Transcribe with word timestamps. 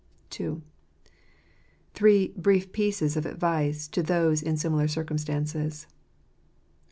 II. 0.39 0.63
Three 1.93 2.29
Brief 2.29 2.71
Pieces 2.71 3.15
of 3.15 3.27
Advice 3.27 3.87
to 3.89 4.01
those 4.01 4.41
in 4.41 4.57
Similar 4.57 4.87
Circumstances. 4.87 5.85